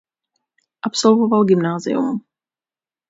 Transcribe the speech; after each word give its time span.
Absolvoval 0.87 1.45
gymnázium. 1.45 2.19